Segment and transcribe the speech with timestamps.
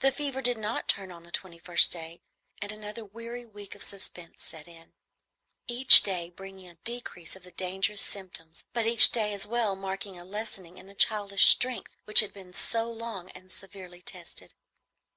[0.00, 2.22] The fever did not turn on the twenty first day,
[2.60, 4.94] and another weary week of suspense set in,
[5.68, 10.18] each day bringing a decrease of the dangerous symptoms, but each day as well marking
[10.18, 14.54] a lessening in the childish strength which had been so long and severely tested.